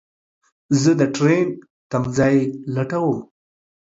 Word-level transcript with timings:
زه 0.81 0.91
دټرين 0.99 1.47
تم 1.91 2.03
ځای 2.17 2.35
لټوم 2.75 3.17